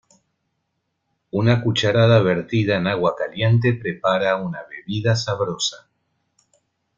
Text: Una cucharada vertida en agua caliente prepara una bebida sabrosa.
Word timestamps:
Una 1.29 1.61
cucharada 1.63 2.19
vertida 2.23 2.77
en 2.77 2.87
agua 2.87 3.13
caliente 3.15 3.73
prepara 3.75 4.35
una 4.37 4.63
bebida 4.67 5.15
sabrosa. 5.15 5.87